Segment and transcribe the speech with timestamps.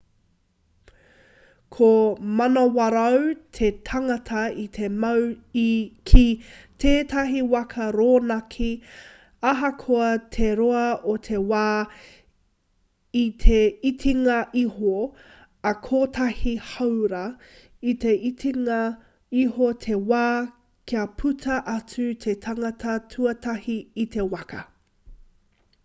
[1.73, 1.89] ka
[2.37, 3.17] manawarau
[3.57, 5.27] te tangata i te mau
[6.11, 6.23] ki
[6.85, 8.69] tētahi waka rōnaki
[9.51, 10.81] ahakoa te roa
[11.13, 11.67] o te wā
[13.21, 13.61] i te
[13.91, 14.95] itinga iho
[15.73, 17.23] ā kotahi hāora
[17.95, 18.83] i te itinga
[19.45, 20.25] iho te wā
[20.93, 24.67] kia puta atu te tangata tuatahi i te waka